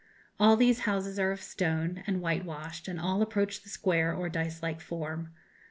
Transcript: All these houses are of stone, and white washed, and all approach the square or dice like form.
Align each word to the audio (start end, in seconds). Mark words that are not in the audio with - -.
All 0.39 0.57
these 0.57 0.79
houses 0.89 1.19
are 1.19 1.31
of 1.31 1.43
stone, 1.43 2.01
and 2.07 2.21
white 2.21 2.43
washed, 2.43 2.87
and 2.87 2.99
all 2.99 3.21
approach 3.21 3.61
the 3.61 3.69
square 3.69 4.11
or 4.15 4.29
dice 4.29 4.63
like 4.63 4.81
form. 4.81 5.31